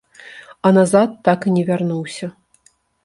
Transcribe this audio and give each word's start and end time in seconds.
А 0.65 0.71
назад 0.77 1.13
так 1.27 1.45
і 1.51 1.53
не 1.59 1.63
вярнуўся. 1.69 2.31